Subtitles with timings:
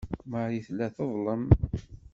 [0.31, 1.43] Marie tella teḍlem.